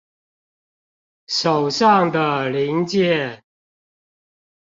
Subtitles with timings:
[1.27, 3.43] 手上的零件